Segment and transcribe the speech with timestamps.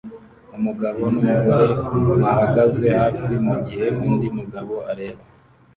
[0.57, 1.69] Umugabo numugore
[2.21, 5.23] bahagaze hafi mugihe undi mugabo areba